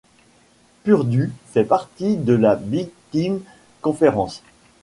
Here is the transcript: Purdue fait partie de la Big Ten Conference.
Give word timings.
Purdue 0.83 1.31
fait 1.51 1.63
partie 1.63 2.15
de 2.17 2.33
la 2.33 2.55
Big 2.55 2.89
Ten 3.11 3.39
Conference. 3.81 4.41